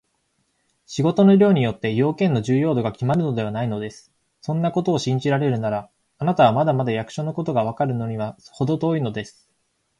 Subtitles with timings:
[0.87, 4.11] 仕事の量によって、用件の重要度がきまるのではないのです。
[4.41, 9.47] そんなことを信じられるなら、あなたはまだまだ役所のことがわかるのにはほど遠いのです。